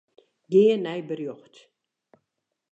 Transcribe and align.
Gean 0.51 0.81
nei 0.83 1.01
berjocht. 1.09 1.55